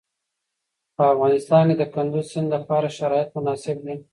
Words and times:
په 0.95 1.03
افغانستان 1.13 1.65
کې 1.69 1.75
د 1.79 1.83
کندز 1.93 2.25
سیند 2.31 2.47
لپاره 2.55 2.93
شرایط 2.97 3.29
مناسب 3.35 3.77
دي. 3.85 3.95